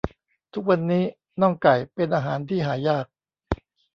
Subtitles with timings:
[0.53, 1.03] ทุกวันนี้
[1.41, 3.05] น่องไก่เป็นอาหารที่หายาก